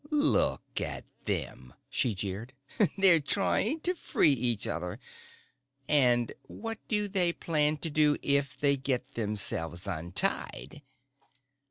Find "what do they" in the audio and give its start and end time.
6.47-7.33